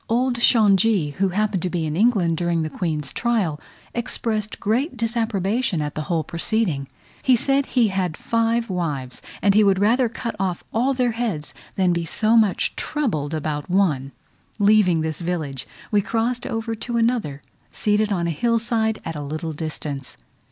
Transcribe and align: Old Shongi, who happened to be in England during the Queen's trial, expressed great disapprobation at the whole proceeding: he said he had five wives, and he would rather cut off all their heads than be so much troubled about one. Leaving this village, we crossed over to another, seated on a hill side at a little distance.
Old 0.09 0.39
Shongi, 0.39 1.11
who 1.17 1.29
happened 1.29 1.61
to 1.61 1.69
be 1.69 1.85
in 1.85 1.95
England 1.95 2.35
during 2.35 2.63
the 2.63 2.71
Queen's 2.71 3.13
trial, 3.13 3.61
expressed 3.93 4.59
great 4.59 4.97
disapprobation 4.97 5.79
at 5.79 5.93
the 5.93 6.01
whole 6.09 6.23
proceeding: 6.23 6.87
he 7.21 7.35
said 7.35 7.67
he 7.67 7.89
had 7.89 8.17
five 8.17 8.67
wives, 8.67 9.21
and 9.43 9.53
he 9.53 9.63
would 9.63 9.77
rather 9.77 10.09
cut 10.09 10.35
off 10.39 10.63
all 10.73 10.95
their 10.95 11.11
heads 11.11 11.53
than 11.75 11.93
be 11.93 12.03
so 12.03 12.35
much 12.35 12.75
troubled 12.75 13.35
about 13.35 13.69
one. 13.69 14.11
Leaving 14.57 15.01
this 15.01 15.21
village, 15.21 15.67
we 15.91 16.01
crossed 16.01 16.47
over 16.47 16.73
to 16.73 16.97
another, 16.97 17.39
seated 17.71 18.11
on 18.11 18.25
a 18.25 18.31
hill 18.31 18.57
side 18.57 18.99
at 19.05 19.15
a 19.15 19.21
little 19.21 19.53
distance. 19.53 20.17